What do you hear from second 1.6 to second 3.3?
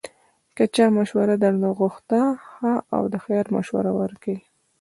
غوښته، ښه او د